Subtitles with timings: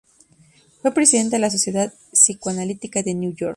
[0.81, 3.49] Fue presidente de la Sociedad Psicoanalítica de Nueva York.